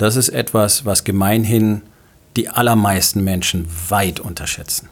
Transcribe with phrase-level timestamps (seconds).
[0.00, 1.82] Das ist etwas, was gemeinhin
[2.34, 4.88] die allermeisten Menschen weit unterschätzen.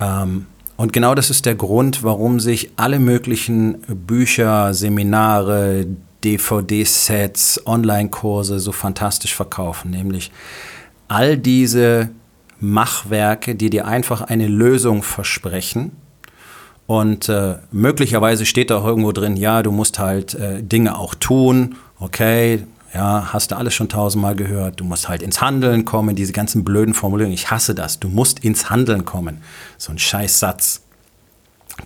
[0.00, 0.46] Ähm,
[0.78, 5.84] und genau das ist der Grund, warum sich alle möglichen Bücher, Seminare,
[6.24, 9.90] DVD-Sets, Online-Kurse so fantastisch verkaufen.
[9.90, 10.32] Nämlich
[11.08, 12.08] all diese
[12.60, 15.92] Machwerke, die dir einfach eine Lösung versprechen.
[16.86, 21.14] Und äh, möglicherweise steht da auch irgendwo drin, ja, du musst halt äh, Dinge auch
[21.14, 21.76] tun.
[22.00, 24.80] Okay, ja, hast du alles schon tausendmal gehört.
[24.80, 27.34] Du musst halt ins Handeln kommen, diese ganzen blöden Formulierungen.
[27.34, 28.00] Ich hasse das.
[28.00, 29.42] Du musst ins Handeln kommen.
[29.76, 30.82] So ein Scheißsatz.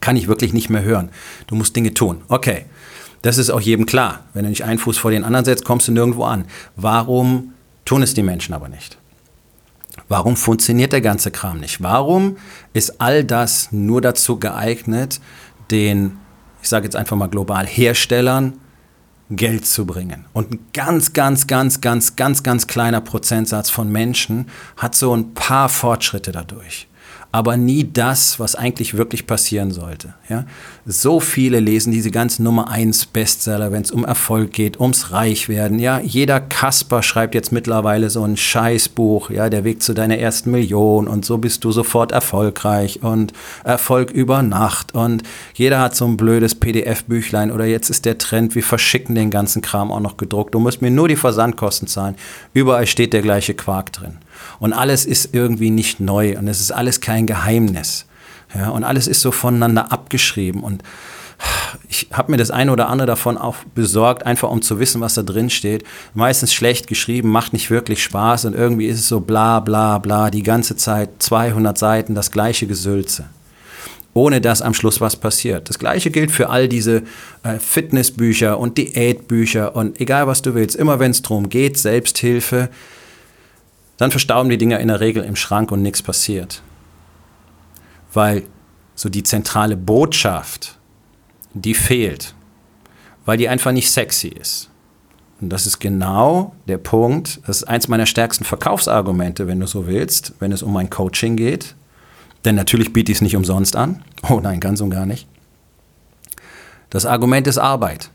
[0.00, 1.10] Kann ich wirklich nicht mehr hören.
[1.46, 2.22] Du musst Dinge tun.
[2.28, 2.66] Okay.
[3.22, 4.24] Das ist auch jedem klar.
[4.34, 6.44] Wenn du nicht einen Fuß vor den anderen setzt, kommst du nirgendwo an.
[6.76, 7.52] Warum
[7.84, 8.98] tun es die Menschen aber nicht?
[10.08, 11.82] Warum funktioniert der ganze Kram nicht?
[11.82, 12.36] Warum
[12.72, 15.20] ist all das nur dazu geeignet,
[15.70, 16.18] den,
[16.62, 18.54] ich sage jetzt einfach mal global, Herstellern
[19.30, 20.26] Geld zu bringen.
[20.32, 25.34] Und ein ganz, ganz, ganz, ganz, ganz, ganz kleiner Prozentsatz von Menschen hat so ein
[25.34, 26.88] paar Fortschritte dadurch
[27.32, 30.12] aber nie das, was eigentlich wirklich passieren sollte.
[30.28, 30.44] Ja?
[30.84, 35.78] So viele lesen diese ganzen Nummer 1 Bestseller, wenn es um Erfolg geht, ums Reichwerden.
[35.78, 35.98] Ja?
[35.98, 41.08] Jeder Kasper schreibt jetzt mittlerweile so ein Scheißbuch, ja, der Weg zu deiner ersten Million
[41.08, 43.32] und so bist du sofort erfolgreich und
[43.64, 45.22] Erfolg über Nacht und
[45.54, 49.62] jeder hat so ein blödes PDF-Büchlein oder jetzt ist der Trend, wir verschicken den ganzen
[49.62, 50.54] Kram auch noch gedruckt.
[50.54, 52.16] Du musst mir nur die Versandkosten zahlen.
[52.52, 54.18] Überall steht der gleiche Quark drin.
[54.58, 58.06] Und alles ist irgendwie nicht neu und es ist alles kein Geheimnis.
[58.54, 60.62] Ja, und alles ist so voneinander abgeschrieben.
[60.62, 60.82] Und
[61.88, 65.14] ich habe mir das eine oder andere davon auch besorgt, einfach um zu wissen, was
[65.14, 65.84] da drin steht.
[66.14, 70.30] Meistens schlecht geschrieben, macht nicht wirklich Spaß und irgendwie ist es so bla bla bla,
[70.30, 73.24] die ganze Zeit 200 Seiten, das gleiche Gesülze.
[74.14, 75.70] Ohne dass am Schluss was passiert.
[75.70, 77.02] Das gleiche gilt für all diese
[77.42, 80.76] äh, Fitnessbücher und Diätbücher und egal was du willst.
[80.76, 82.68] Immer wenn es darum geht, Selbsthilfe,
[84.02, 86.60] dann verstauben die Dinger in der Regel im Schrank und nichts passiert.
[88.12, 88.42] Weil
[88.96, 90.76] so die zentrale Botschaft,
[91.54, 92.34] die fehlt,
[93.24, 94.70] weil die einfach nicht sexy ist.
[95.40, 99.86] Und das ist genau der Punkt, das ist eins meiner stärksten Verkaufsargumente, wenn du so
[99.86, 101.76] willst, wenn es um mein Coaching geht.
[102.44, 104.02] Denn natürlich biete ich es nicht umsonst an.
[104.28, 105.28] Oh nein, ganz und gar nicht.
[106.90, 108.10] Das Argument ist Arbeit.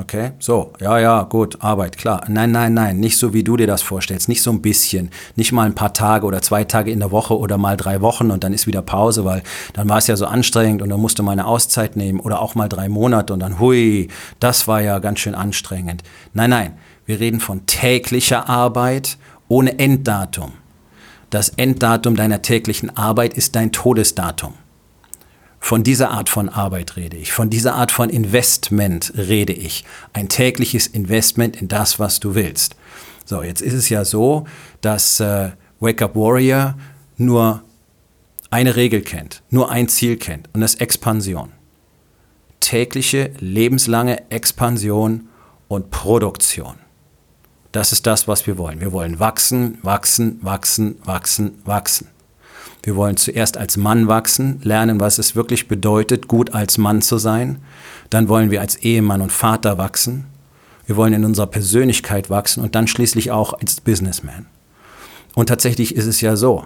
[0.00, 2.24] Okay, so, ja, ja, gut, Arbeit, klar.
[2.26, 5.52] Nein, nein, nein, nicht so, wie du dir das vorstellst, nicht so ein bisschen, nicht
[5.52, 8.42] mal ein paar Tage oder zwei Tage in der Woche oder mal drei Wochen und
[8.42, 9.42] dann ist wieder Pause, weil
[9.74, 12.54] dann war es ja so anstrengend und dann musste mal eine Auszeit nehmen oder auch
[12.54, 14.08] mal drei Monate und dann, hui,
[14.38, 16.02] das war ja ganz schön anstrengend.
[16.32, 16.72] Nein, nein,
[17.04, 19.18] wir reden von täglicher Arbeit
[19.48, 20.52] ohne Enddatum.
[21.28, 24.54] Das Enddatum deiner täglichen Arbeit ist dein Todesdatum.
[25.60, 29.84] Von dieser Art von Arbeit rede ich, von dieser Art von Investment rede ich.
[30.14, 32.74] Ein tägliches Investment in das, was du willst.
[33.26, 34.46] So, jetzt ist es ja so,
[34.80, 36.74] dass äh, Wake Up Warrior
[37.18, 37.62] nur
[38.50, 41.52] eine Regel kennt, nur ein Ziel kennt und das ist Expansion.
[42.58, 45.28] Tägliche, lebenslange Expansion
[45.68, 46.76] und Produktion.
[47.70, 48.80] Das ist das, was wir wollen.
[48.80, 52.08] Wir wollen wachsen, wachsen, wachsen, wachsen, wachsen.
[52.82, 57.18] Wir wollen zuerst als Mann wachsen, lernen, was es wirklich bedeutet, gut als Mann zu
[57.18, 57.58] sein.
[58.08, 60.26] Dann wollen wir als Ehemann und Vater wachsen.
[60.86, 64.46] Wir wollen in unserer Persönlichkeit wachsen und dann schließlich auch als Businessman.
[65.34, 66.64] Und tatsächlich ist es ja so,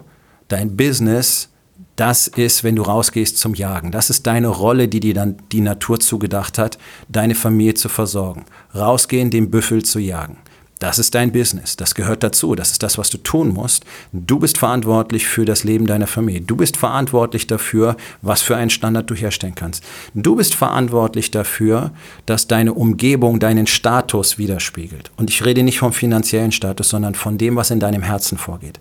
[0.48, 1.50] dein Business,
[1.96, 3.92] das ist, wenn du rausgehst zum Jagen.
[3.92, 8.46] Das ist deine Rolle, die dir dann die Natur zugedacht hat, deine Familie zu versorgen.
[8.74, 10.38] Rausgehen, den Büffel zu jagen.
[10.80, 11.76] Das ist dein Business.
[11.76, 12.54] Das gehört dazu.
[12.54, 13.84] Das ist das, was du tun musst.
[14.12, 16.40] Du bist verantwortlich für das Leben deiner Familie.
[16.40, 19.84] Du bist verantwortlich dafür, was für einen Standard du herstellen kannst.
[20.14, 21.92] Du bist verantwortlich dafür,
[22.26, 25.12] dass deine Umgebung deinen Status widerspiegelt.
[25.16, 28.80] Und ich rede nicht vom finanziellen Status, sondern von dem, was in deinem Herzen vorgeht.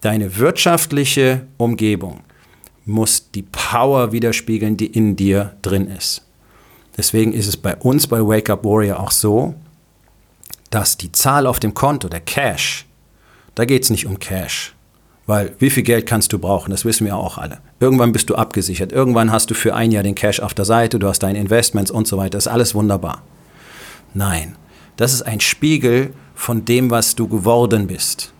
[0.00, 2.20] Deine wirtschaftliche Umgebung
[2.84, 6.24] muss die Power widerspiegeln, die in dir drin ist.
[6.96, 9.54] Deswegen ist es bei uns bei Wake Up Warrior auch so,
[10.70, 12.86] dass die Zahl auf dem Konto, der Cash,
[13.54, 14.74] da geht es nicht um Cash.
[15.26, 16.70] Weil wie viel Geld kannst du brauchen?
[16.70, 17.58] Das wissen wir auch alle.
[17.80, 18.92] Irgendwann bist du abgesichert.
[18.92, 21.90] Irgendwann hast du für ein Jahr den Cash auf der Seite, du hast deine Investments
[21.90, 22.38] und so weiter.
[22.38, 23.22] Das ist alles wunderbar.
[24.14, 24.56] Nein,
[24.96, 28.32] das ist ein Spiegel von dem, was du geworden bist.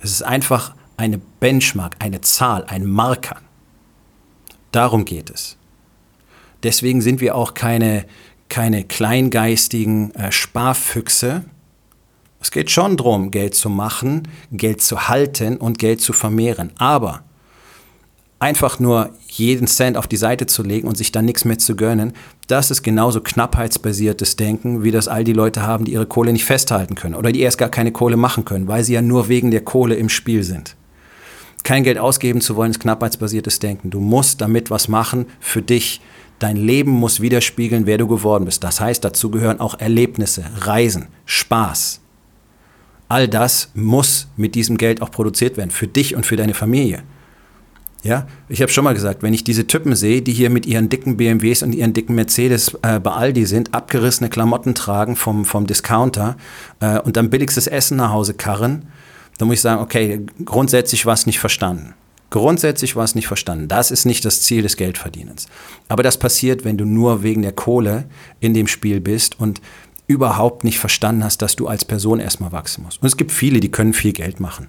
[0.00, 3.38] Es ist einfach eine Benchmark, eine Zahl, ein Marker.
[4.70, 5.56] Darum geht es.
[6.62, 8.06] Deswegen sind wir auch keine,
[8.54, 11.42] keine kleingeistigen äh, Sparfüchse.
[12.40, 16.70] Es geht schon darum, Geld zu machen, Geld zu halten und Geld zu vermehren.
[16.78, 17.24] Aber
[18.38, 21.74] einfach nur jeden Cent auf die Seite zu legen und sich dann nichts mehr zu
[21.74, 22.12] gönnen,
[22.46, 26.44] das ist genauso knappheitsbasiertes Denken, wie das all die Leute haben, die ihre Kohle nicht
[26.44, 29.50] festhalten können oder die erst gar keine Kohle machen können, weil sie ja nur wegen
[29.50, 30.76] der Kohle im Spiel sind.
[31.64, 33.90] Kein Geld ausgeben zu wollen, ist knappheitsbasiertes Denken.
[33.90, 36.00] Du musst damit was machen für dich.
[36.44, 38.62] Dein Leben muss widerspiegeln, wer du geworden bist.
[38.64, 42.02] Das heißt, dazu gehören auch Erlebnisse, Reisen, Spaß.
[43.08, 47.02] All das muss mit diesem Geld auch produziert werden, für dich und für deine Familie.
[48.02, 50.90] Ja, ich habe schon mal gesagt, wenn ich diese Typen sehe, die hier mit ihren
[50.90, 55.66] dicken BMWs und ihren dicken Mercedes äh, bei Aldi sind, abgerissene Klamotten tragen vom, vom
[55.66, 56.36] Discounter
[56.80, 58.88] äh, und dann billigstes Essen nach Hause karren,
[59.38, 61.94] dann muss ich sagen, okay, grundsätzlich war es nicht verstanden.
[62.30, 63.68] Grundsätzlich war es nicht verstanden.
[63.68, 65.46] Das ist nicht das Ziel des Geldverdienens.
[65.88, 68.06] Aber das passiert, wenn du nur wegen der Kohle
[68.40, 69.60] in dem Spiel bist und
[70.06, 73.00] überhaupt nicht verstanden hast, dass du als Person erstmal wachsen musst.
[73.00, 74.68] Und es gibt viele, die können viel Geld machen.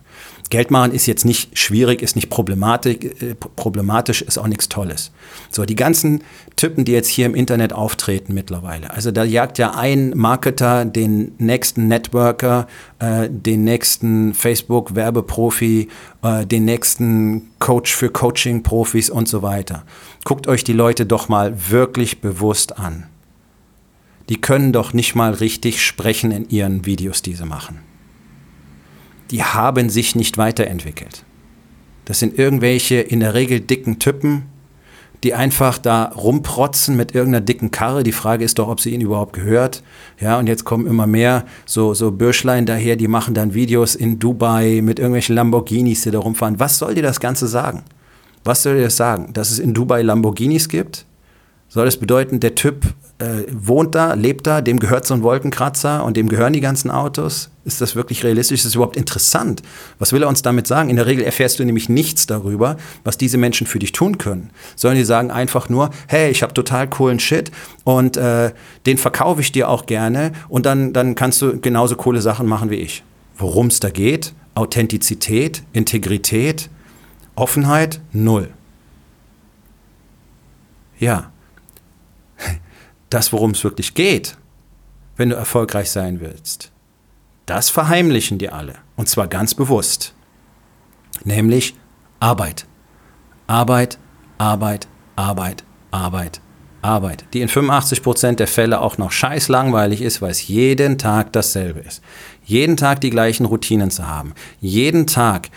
[0.50, 5.12] Geld machen ist jetzt nicht schwierig, ist nicht problematisch, äh, problematisch, ist auch nichts Tolles.
[5.50, 6.24] So, die ganzen
[6.56, 8.92] Typen, die jetzt hier im Internet auftreten mittlerweile.
[8.92, 12.68] Also da jagt ja ein Marketer den nächsten Networker,
[13.00, 15.90] äh, den nächsten Facebook-Werbeprofi,
[16.22, 19.84] äh, den nächsten Coach für Coaching-Profis und so weiter.
[20.24, 23.08] Guckt euch die Leute doch mal wirklich bewusst an
[24.30, 27.80] die können doch nicht mal richtig sprechen in ihren Videos, die sie machen.
[29.32, 31.24] Die haben sich nicht weiterentwickelt.
[32.06, 34.44] Das sind irgendwelche in der Regel dicken Typen,
[35.24, 38.04] die einfach da rumprotzen mit irgendeiner dicken Karre.
[38.04, 39.82] Die Frage ist doch, ob sie ihnen überhaupt gehört.
[40.20, 44.20] Ja, und jetzt kommen immer mehr so, so Bürschlein daher, die machen dann Videos in
[44.20, 46.60] Dubai mit irgendwelchen Lamborghinis, die da rumfahren.
[46.60, 47.84] Was soll dir das Ganze sagen?
[48.44, 49.34] Was soll dir das sagen?
[49.34, 51.06] Dass es in Dubai Lamborghinis gibt?
[51.70, 56.04] Soll das bedeuten, der Typ äh, wohnt da, lebt da, dem gehört so ein Wolkenkratzer
[56.04, 57.50] und dem gehören die ganzen Autos?
[57.64, 58.60] Ist das wirklich realistisch?
[58.60, 59.62] Ist das überhaupt interessant?
[60.00, 60.90] Was will er uns damit sagen?
[60.90, 64.50] In der Regel erfährst du nämlich nichts darüber, was diese Menschen für dich tun können.
[64.76, 67.52] Sollen die sagen einfach nur, hey, ich habe total coolen Shit
[67.86, 68.52] und äh,
[68.86, 72.70] den verkaufe ich dir auch gerne und dann, dann kannst du genauso coole Sachen machen
[72.70, 73.04] wie ich.
[73.38, 74.34] Worum es da geht?
[74.56, 76.70] Authentizität, Integrität,
[77.36, 78.50] Offenheit, null.
[80.98, 81.32] Ja,
[83.16, 84.36] das, worum es wirklich geht,
[85.16, 86.72] wenn du erfolgreich sein willst,
[87.46, 88.76] das verheimlichen dir alle.
[88.98, 90.14] Und zwar ganz bewusst.
[91.24, 91.76] Nämlich
[92.20, 92.66] Arbeit.
[93.48, 93.98] Arbeit,
[94.38, 96.42] Arbeit, Arbeit, Arbeit,
[96.82, 97.26] Arbeit.
[97.34, 101.80] Die in 85% der Fälle auch noch scheiß langweilig ist, weil es jeden Tag dasselbe
[101.80, 102.02] ist.
[102.44, 104.34] Jeden Tag die gleichen Routinen zu haben.
[104.60, 105.50] Jeden Tag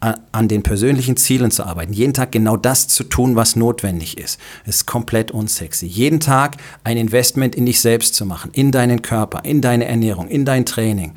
[0.00, 4.38] an den persönlichen Zielen zu arbeiten, jeden Tag genau das zu tun, was notwendig ist,
[4.66, 5.86] ist komplett unsexy.
[5.86, 10.28] Jeden Tag ein Investment in dich selbst zu machen, in deinen Körper, in deine Ernährung,
[10.28, 11.14] in dein Training,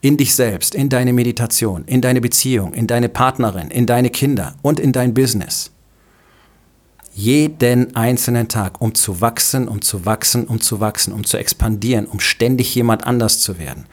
[0.00, 4.54] in dich selbst, in deine Meditation, in deine Beziehung, in deine Partnerin, in deine Kinder
[4.62, 5.70] und in dein Business.
[7.14, 12.06] Jeden einzelnen Tag, um zu wachsen, um zu wachsen, um zu wachsen, um zu expandieren,
[12.06, 13.84] um ständig jemand anders zu werden.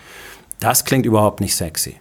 [0.59, 1.95] Das klingt überhaupt nicht sexy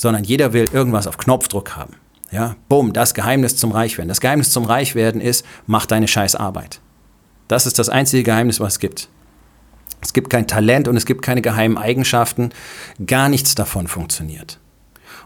[0.00, 1.92] sondern jeder will irgendwas auf Knopfdruck haben.
[2.32, 4.08] Ja, bumm, das Geheimnis zum Reichwerden.
[4.08, 6.80] Das Geheimnis zum Reichwerden ist, mach deine scheiß Arbeit.
[7.48, 9.08] Das ist das einzige Geheimnis, was es gibt.
[10.00, 12.48] Es gibt kein Talent und es gibt keine geheimen Eigenschaften.
[13.04, 14.58] Gar nichts davon funktioniert.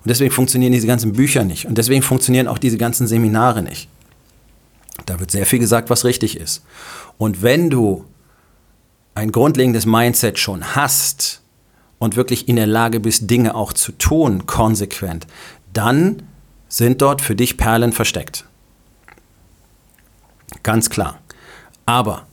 [0.02, 1.66] Und deswegen funktionieren diese ganzen Bücher nicht.
[1.66, 3.88] Und deswegen funktionieren auch diese ganzen Seminare nicht.
[5.06, 6.64] Da wird sehr viel gesagt, was richtig ist.
[7.16, 8.06] Und wenn du
[9.14, 11.43] ein grundlegendes Mindset schon hast,
[11.98, 15.26] und wirklich in der Lage bist, Dinge auch zu tun, konsequent,
[15.72, 16.22] dann
[16.68, 18.44] sind dort für dich Perlen versteckt.
[20.62, 21.18] Ganz klar.
[21.86, 22.26] Aber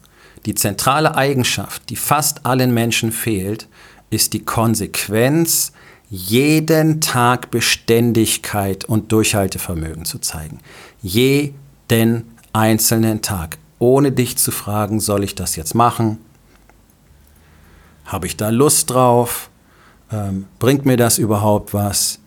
[0.45, 3.67] die zentrale Eigenschaft, die fast allen Menschen fehlt,
[4.09, 5.71] ist die Konsequenz,
[6.09, 10.59] jeden Tag Beständigkeit und Durchhaltevermögen zu zeigen.
[11.01, 13.57] Jeden einzelnen Tag.
[13.79, 16.17] Ohne dich zu fragen, soll ich das jetzt machen?
[18.05, 19.50] Habe ich da Lust drauf?
[20.11, 22.19] Ähm, bringt mir das überhaupt was?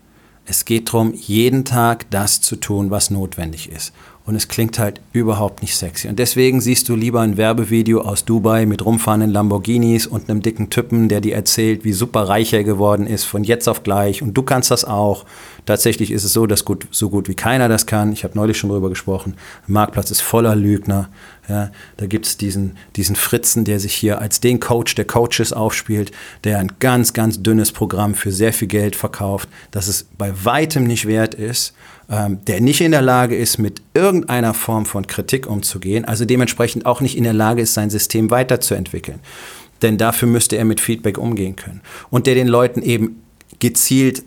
[0.47, 3.93] Es geht darum, jeden Tag das zu tun, was notwendig ist.
[4.27, 6.09] Und es klingt halt überhaupt nicht sexy.
[6.09, 10.71] Und deswegen siehst du lieber ein Werbevideo aus Dubai mit rumfahrenden Lamborghinis und einem dicken
[10.71, 14.23] Typen, der dir erzählt, wie super reich er geworden ist, von jetzt auf gleich.
[14.23, 15.27] Und du kannst das auch.
[15.67, 18.13] Tatsächlich ist es so, dass gut, so gut wie keiner das kann.
[18.13, 19.35] Ich habe neulich schon darüber gesprochen.
[19.69, 21.11] Der Marktplatz ist voller Lügner.
[21.49, 25.53] Ja, da gibt es diesen, diesen Fritzen, der sich hier als den Coach der Coaches
[25.53, 26.11] aufspielt,
[26.45, 30.85] der ein ganz, ganz dünnes Programm für sehr viel Geld verkauft, das es bei weitem
[30.85, 31.75] nicht wert ist,
[32.11, 36.87] ähm, der nicht in der Lage ist, mit irgendeiner Form von Kritik umzugehen, also dementsprechend
[36.87, 39.21] auch nicht in der Lage ist, sein System weiterzuentwickeln.
[39.83, 41.83] Denn dafür müsste er mit Feedback umgehen können.
[42.09, 43.23] Und der den Leuten eben
[43.59, 44.23] gezielt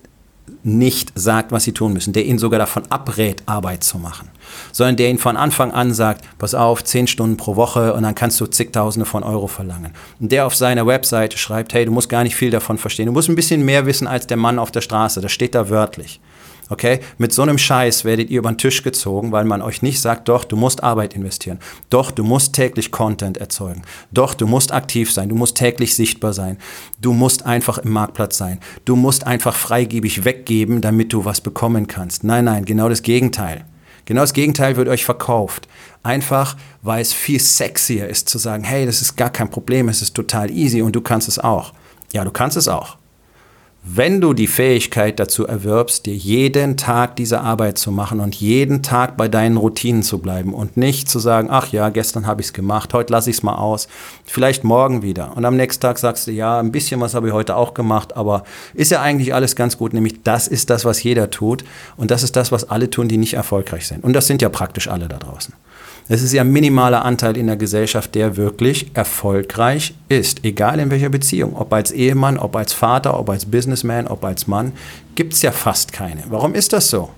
[0.63, 4.29] nicht sagt, was sie tun müssen, der ihnen sogar davon abrät, Arbeit zu machen,
[4.71, 8.15] sondern der ihnen von Anfang an sagt, pass auf, zehn Stunden pro Woche und dann
[8.15, 9.93] kannst du zigtausende von Euro verlangen.
[10.19, 13.11] Und der auf seiner Webseite schreibt, hey, du musst gar nicht viel davon verstehen, du
[13.11, 16.19] musst ein bisschen mehr wissen als der Mann auf der Straße, das steht da wörtlich.
[16.69, 16.99] Okay?
[17.17, 20.27] Mit so einem Scheiß werdet ihr über den Tisch gezogen, weil man euch nicht sagt,
[20.27, 21.59] doch, du musst Arbeit investieren.
[21.89, 23.83] Doch, du musst täglich Content erzeugen.
[24.11, 25.29] Doch, du musst aktiv sein.
[25.29, 26.57] Du musst täglich sichtbar sein.
[26.99, 28.59] Du musst einfach im Marktplatz sein.
[28.85, 32.23] Du musst einfach freigebig weggeben, damit du was bekommen kannst.
[32.23, 33.65] Nein, nein, genau das Gegenteil.
[34.05, 35.67] Genau das Gegenteil wird euch verkauft.
[36.01, 40.01] Einfach, weil es viel sexier ist zu sagen, hey, das ist gar kein Problem, es
[40.01, 41.73] ist total easy und du kannst es auch.
[42.13, 42.97] Ja, du kannst es auch
[43.89, 48.83] wenn du die Fähigkeit dazu erwirbst, dir jeden Tag diese Arbeit zu machen und jeden
[48.83, 52.47] Tag bei deinen Routinen zu bleiben und nicht zu sagen, ach ja, gestern habe ich
[52.47, 53.87] es gemacht, heute lasse ich es mal aus,
[54.25, 55.37] vielleicht morgen wieder.
[55.37, 58.17] Und am nächsten Tag sagst du, ja, ein bisschen was habe ich heute auch gemacht,
[58.17, 61.63] aber ist ja eigentlich alles ganz gut, nämlich das ist das, was jeder tut
[61.95, 64.03] und das ist das, was alle tun, die nicht erfolgreich sind.
[64.03, 65.53] Und das sind ja praktisch alle da draußen.
[66.09, 70.89] Es ist ja ein minimaler Anteil in der Gesellschaft, der wirklich erfolgreich ist, egal in
[70.89, 71.55] welcher Beziehung.
[71.55, 74.71] Ob als Ehemann, ob als Vater, ob als Businessman, ob als Mann,
[75.15, 76.23] gibt es ja fast keine.
[76.29, 77.09] Warum ist das so?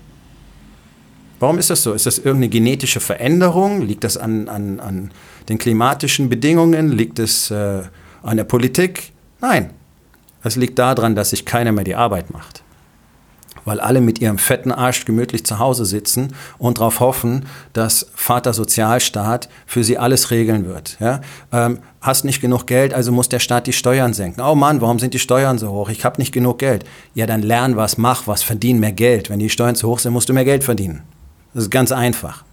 [1.38, 1.92] Warum ist das so?
[1.92, 3.82] Ist das irgendeine genetische Veränderung?
[3.82, 5.12] Liegt das an, an, an
[5.48, 6.90] den klimatischen Bedingungen?
[6.90, 7.82] Liegt es äh,
[8.22, 9.12] an der Politik?
[9.40, 9.70] Nein.
[10.42, 12.64] Es liegt daran, dass sich keiner mehr die Arbeit macht
[13.64, 18.52] weil alle mit ihrem fetten Arsch gemütlich zu Hause sitzen und darauf hoffen, dass Vater
[18.52, 20.96] Sozialstaat für sie alles regeln wird.
[21.00, 21.20] Ja?
[21.52, 24.40] Ähm, hast nicht genug Geld, also muss der Staat die Steuern senken.
[24.40, 25.90] Oh Mann, warum sind die Steuern so hoch?
[25.90, 26.84] Ich habe nicht genug Geld.
[27.14, 29.30] Ja, dann lern was, mach was, verdien mehr Geld.
[29.30, 31.02] Wenn die Steuern zu hoch sind, musst du mehr Geld verdienen.
[31.54, 32.44] Das ist ganz einfach.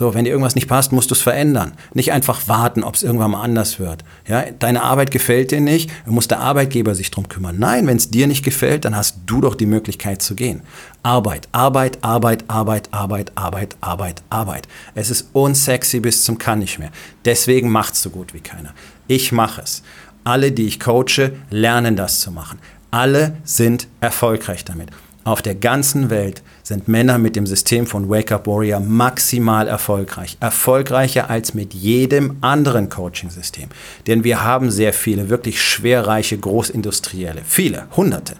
[0.00, 1.72] So, wenn dir irgendwas nicht passt, musst du es verändern.
[1.92, 4.02] Nicht einfach warten, ob es irgendwann mal anders wird.
[4.26, 7.58] Ja, deine Arbeit gefällt dir nicht, dann muss der Arbeitgeber sich drum kümmern.
[7.58, 10.62] Nein, wenn es dir nicht gefällt, dann hast du doch die Möglichkeit zu gehen.
[11.02, 14.68] Arbeit, Arbeit, Arbeit, Arbeit, Arbeit, Arbeit, Arbeit, Arbeit.
[14.94, 16.92] Es ist unsexy bis zum kann nicht mehr.
[17.26, 18.72] Deswegen macht es so gut wie keiner.
[19.06, 19.82] Ich mache es.
[20.24, 22.58] Alle, die ich coache, lernen das zu machen.
[22.90, 24.88] Alle sind erfolgreich damit.
[25.24, 30.36] Auf der ganzen Welt sind Männer mit dem System von Wake Up Warrior maximal erfolgreich.
[30.38, 33.70] Erfolgreicher als mit jedem anderen Coaching-System.
[34.06, 37.42] Denn wir haben sehr viele wirklich schwerreiche Großindustrielle.
[37.44, 38.36] Viele, Hunderte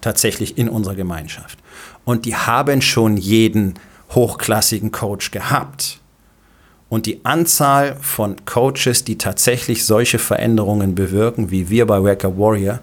[0.00, 1.58] tatsächlich in unserer Gemeinschaft.
[2.06, 3.74] Und die haben schon jeden
[4.14, 6.00] hochklassigen Coach gehabt.
[6.88, 12.38] Und die Anzahl von Coaches, die tatsächlich solche Veränderungen bewirken, wie wir bei Wake Up
[12.38, 12.80] Warrior,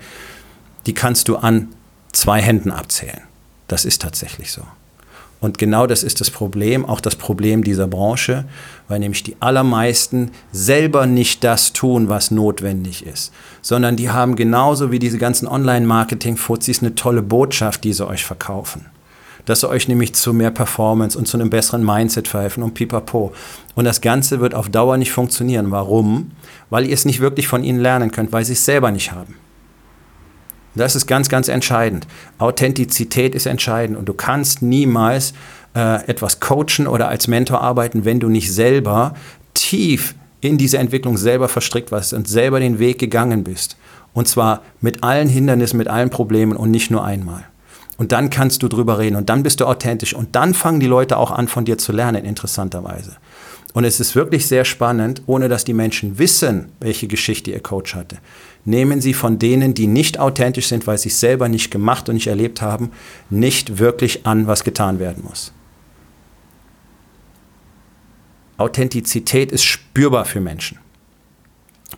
[0.86, 1.69] die kannst du an
[2.13, 3.26] zwei Händen abzählen.
[3.67, 4.62] Das ist tatsächlich so.
[5.39, 8.45] Und genau das ist das Problem, auch das Problem dieser Branche,
[8.88, 13.31] weil nämlich die allermeisten selber nicht das tun, was notwendig ist,
[13.62, 18.88] sondern die haben genauso wie diese ganzen Online-Marketing-Fuzis eine tolle Botschaft, die sie euch verkaufen.
[19.45, 23.31] Dass sie euch nämlich zu mehr Performance und zu einem besseren Mindset verhelfen und pipapo.
[23.75, 25.71] Und das Ganze wird auf Dauer nicht funktionieren.
[25.71, 26.31] Warum?
[26.69, 29.36] Weil ihr es nicht wirklich von ihnen lernen könnt, weil sie es selber nicht haben.
[30.77, 32.07] Das ist ganz, ganz entscheidend.
[32.38, 35.34] Authentizität ist entscheidend und du kannst niemals
[35.75, 39.13] äh, etwas coachen oder als Mentor arbeiten, wenn du nicht selber
[39.53, 43.77] tief in diese Entwicklung selber verstrickt warst und selber den Weg gegangen bist.
[44.13, 47.43] Und zwar mit allen Hindernissen, mit allen Problemen und nicht nur einmal.
[47.98, 50.88] Und dann kannst du drüber reden und dann bist du authentisch und dann fangen die
[50.88, 53.17] Leute auch an, von dir zu lernen, interessanterweise.
[53.74, 57.96] Und es ist wirklich sehr spannend, ohne dass die Menschen wissen, welche Geschichte ihr Coach
[57.96, 58.17] hatte
[58.67, 62.15] nehmen Sie von denen, die nicht authentisch sind, weil sie es selber nicht gemacht und
[62.15, 62.91] nicht erlebt haben,
[63.29, 65.53] nicht wirklich an, was getan werden muss.
[68.57, 70.79] Authentizität ist spürbar für Menschen.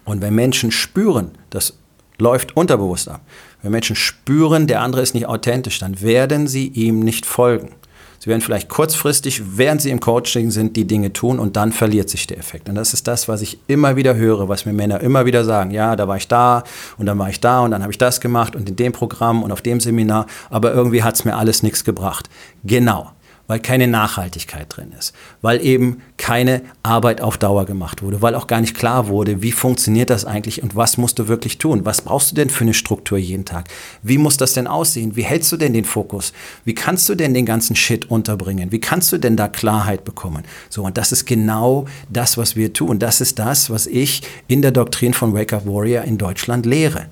[0.05, 1.79] Und wenn Menschen spüren, das
[2.19, 3.21] läuft unterbewusst ab,
[3.63, 7.71] wenn Menschen spüren, der andere ist nicht authentisch, dann werden sie ihm nicht folgen.
[8.19, 12.09] Sie werden vielleicht kurzfristig, während Sie im Coaching sind, die Dinge tun und dann verliert
[12.09, 12.67] sich der Effekt.
[12.67, 15.71] Und das ist das, was ich immer wieder höre, was mir Männer immer wieder sagen.
[15.71, 16.63] Ja, da war ich da
[16.97, 19.41] und dann war ich da und dann habe ich das gemacht und in dem Programm
[19.41, 22.29] und auf dem Seminar, aber irgendwie hat es mir alles nichts gebracht.
[22.65, 23.11] Genau,
[23.49, 28.45] weil keine Nachhaltigkeit drin ist, weil eben keine Arbeit auf Dauer gemacht wurde, weil auch
[28.45, 31.83] gar nicht klar wurde, wie funktioniert das eigentlich und was musst du wirklich tun?
[31.83, 33.67] Was brauchst du denn für eine Struktur jeden Tag?
[34.03, 35.15] Wie muss das denn aussehen?
[35.15, 36.31] Wie hältst du denn den Fokus?
[36.63, 38.71] Wie kannst du denn den ganzen Shit unterbringen?
[38.71, 40.43] Wie kannst du denn da Klarheit bekommen?
[40.69, 42.99] So, und das ist genau das, was wir tun.
[42.99, 47.07] Das ist das, was ich in der Doktrin von Wake Up Warrior in Deutschland lehre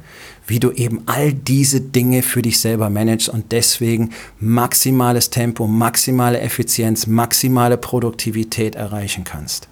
[0.48, 6.40] wie du eben all diese Dinge für dich selber managst und deswegen maximales Tempo, maximale
[6.40, 9.68] Effizienz, maximale Produktivität erreichen kannst.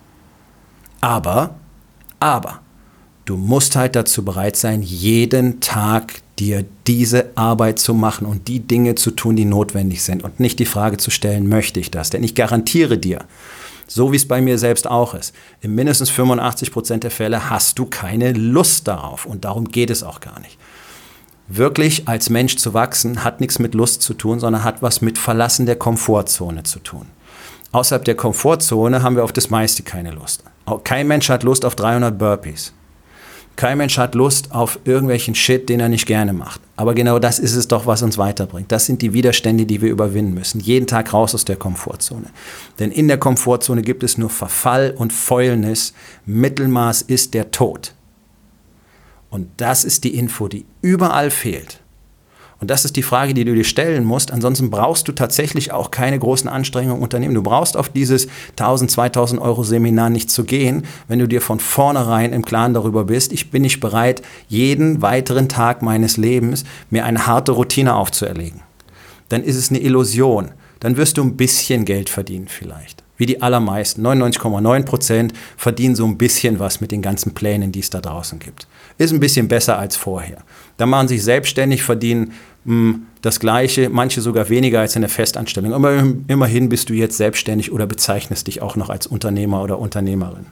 [1.01, 1.55] Aber,
[2.19, 2.59] aber,
[3.23, 8.59] du musst halt dazu bereit sein, jeden Tag dir diese Arbeit zu machen und die
[8.59, 12.09] Dinge zu tun, die notwendig sind und nicht die Frage zu stellen, möchte ich das?
[12.09, 13.19] Denn ich garantiere dir,
[13.87, 15.33] so wie es bei mir selbst auch ist.
[15.61, 20.03] In mindestens 85 Prozent der Fälle hast du keine Lust darauf und darum geht es
[20.03, 20.57] auch gar nicht.
[21.47, 25.17] Wirklich als Mensch zu wachsen hat nichts mit Lust zu tun, sondern hat was mit
[25.17, 27.05] Verlassen der Komfortzone zu tun.
[27.71, 30.43] Außerhalb der Komfortzone haben wir auf das meiste keine Lust.
[30.83, 32.73] Kein Mensch hat Lust auf 300 Burpees.
[33.55, 36.59] Kein Mensch hat Lust auf irgendwelchen Shit, den er nicht gerne macht.
[36.75, 38.71] Aber genau das ist es doch, was uns weiterbringt.
[38.71, 40.59] Das sind die Widerstände, die wir überwinden müssen.
[40.59, 42.27] Jeden Tag raus aus der Komfortzone.
[42.79, 45.93] Denn in der Komfortzone gibt es nur Verfall und Fäulnis.
[46.25, 47.93] Mittelmaß ist der Tod.
[49.29, 51.79] Und das ist die Info, die überall fehlt.
[52.61, 54.31] Und das ist die Frage, die du dir stellen musst.
[54.31, 57.35] Ansonsten brauchst du tatsächlich auch keine großen Anstrengungen unternehmen.
[57.35, 61.59] Du brauchst auf dieses 1000, 2000 Euro Seminar nicht zu gehen, wenn du dir von
[61.59, 67.05] vornherein im Klaren darüber bist, ich bin nicht bereit, jeden weiteren Tag meines Lebens mir
[67.05, 68.61] eine harte Routine aufzuerlegen.
[69.29, 70.51] Dann ist es eine Illusion.
[70.79, 73.03] Dann wirst du ein bisschen Geld verdienen vielleicht.
[73.17, 74.05] Wie die allermeisten.
[74.05, 78.39] 99,9 Prozent verdienen so ein bisschen was mit den ganzen Plänen, die es da draußen
[78.39, 78.67] gibt.
[78.97, 80.37] Ist ein bisschen besser als vorher.
[80.77, 82.33] Da machen sich selbstständig, verdienen
[82.65, 85.73] hm, das Gleiche, manche sogar weniger als in der Festanstellung.
[85.73, 90.45] Aber immerhin bist du jetzt selbstständig oder bezeichnest dich auch noch als Unternehmer oder Unternehmerin.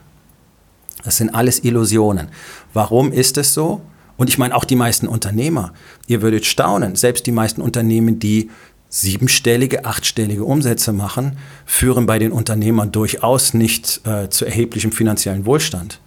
[1.04, 2.28] Das sind alles Illusionen.
[2.72, 3.80] Warum ist es so?
[4.16, 5.72] Und ich meine auch die meisten Unternehmer.
[6.06, 8.50] Ihr würdet staunen, selbst die meisten Unternehmen, die
[8.88, 11.36] siebenstellige, achtstellige Umsätze machen,
[11.66, 16.00] führen bei den Unternehmern durchaus nicht äh, zu erheblichem finanziellen Wohlstand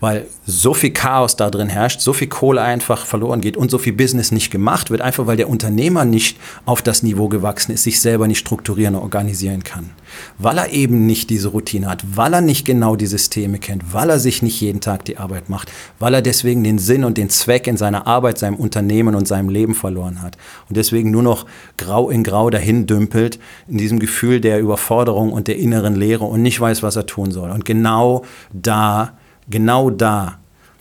[0.00, 3.78] weil so viel Chaos da drin herrscht, so viel Kohle einfach verloren geht und so
[3.78, 7.82] viel Business nicht gemacht wird, einfach weil der Unternehmer nicht auf das Niveau gewachsen ist,
[7.82, 9.90] sich selber nicht strukturieren und organisieren kann.
[10.38, 14.10] Weil er eben nicht diese Routine hat, weil er nicht genau die Systeme kennt, weil
[14.10, 17.28] er sich nicht jeden Tag die Arbeit macht, weil er deswegen den Sinn und den
[17.28, 21.46] Zweck in seiner Arbeit, seinem Unternehmen und seinem Leben verloren hat und deswegen nur noch
[21.76, 26.42] grau in grau dahin dümpelt, in diesem Gefühl der Überforderung und der inneren Leere und
[26.42, 27.50] nicht weiß, was er tun soll.
[27.50, 29.17] Und genau da
[29.48, 30.38] genau da,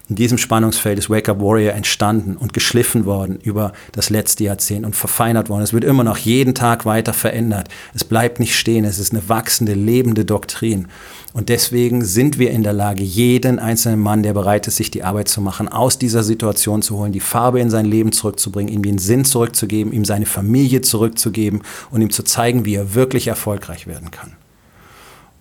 [0.09, 4.85] in diesem Spannungsfeld ist Wake Up Warrior entstanden und geschliffen worden über das letzte Jahrzehnt
[4.85, 5.63] und verfeinert worden.
[5.63, 7.67] Es wird immer noch jeden Tag weiter verändert.
[7.93, 8.85] Es bleibt nicht stehen.
[8.85, 10.87] Es ist eine wachsende, lebende Doktrin.
[11.33, 15.03] Und deswegen sind wir in der Lage, jeden einzelnen Mann, der bereit ist, sich die
[15.03, 18.83] Arbeit zu machen, aus dieser Situation zu holen, die Farbe in sein Leben zurückzubringen, ihm
[18.83, 23.87] den Sinn zurückzugeben, ihm seine Familie zurückzugeben und ihm zu zeigen, wie er wirklich erfolgreich
[23.87, 24.37] werden kann.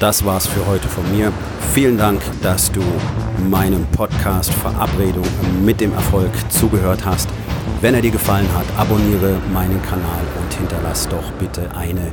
[0.00, 1.32] Das war's für heute von mir.
[1.72, 2.82] Vielen Dank, dass du
[3.48, 5.24] meinem Podcast Verabredung
[5.64, 7.28] mit dem Erfolg zugehört hast.
[7.80, 12.12] Wenn er dir gefallen hat, abonniere meinen Kanal und hinterlass doch bitte eine